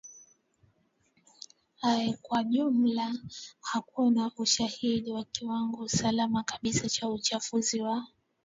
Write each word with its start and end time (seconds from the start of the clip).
i 2.03 2.13
kwa 2.21 2.39
ujumla 2.41 3.15
hakuna 3.61 4.31
ushahidi 4.37 5.11
wa 5.11 5.23
kiwango 5.25 5.87
salama 5.89 6.43
kabisa 6.43 6.89
cha 6.89 7.09
uchafuzi 7.09 7.81
wa 7.81 8.07